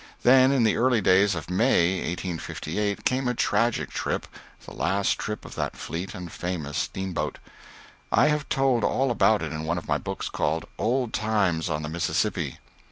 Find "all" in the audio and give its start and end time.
8.83-9.11